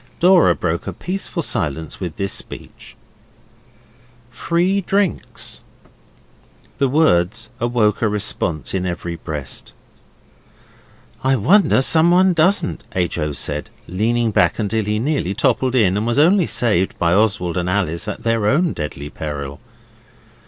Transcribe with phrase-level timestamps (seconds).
[0.19, 2.95] Dora broke a peaceful silence with this speech
[4.31, 5.61] 'Free drinks.'
[6.79, 9.75] The words awoke a response in every breast.
[11.23, 13.19] 'I wonder someone doesn't,' H.
[13.19, 13.31] O.
[13.31, 17.69] said, leaning back till he nearly toppled in, and was only saved by Oswald and
[17.69, 19.59] Alice at their own deadly peril.